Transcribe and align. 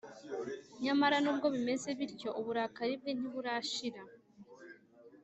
Nyamara 0.83 1.15
nubwo 1.23 1.47
bimeze 1.55 1.89
bityo 1.97 2.29
uburakari 2.39 2.93
bwe 3.01 3.11
ntiburashira 3.17 4.01